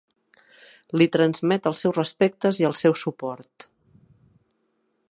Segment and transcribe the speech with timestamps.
[0.99, 3.71] Li transmet els seus respectes i el seu suport.